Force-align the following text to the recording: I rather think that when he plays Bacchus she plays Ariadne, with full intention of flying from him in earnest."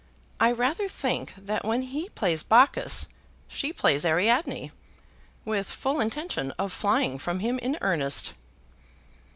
I 0.39 0.51
rather 0.51 0.87
think 0.89 1.35
that 1.37 1.63
when 1.63 1.83
he 1.83 2.09
plays 2.09 2.41
Bacchus 2.41 3.07
she 3.47 3.71
plays 3.71 4.03
Ariadne, 4.03 4.71
with 5.45 5.67
full 5.67 5.99
intention 5.99 6.49
of 6.57 6.73
flying 6.73 7.19
from 7.19 7.37
him 7.37 7.59
in 7.59 7.77
earnest." 7.81 8.33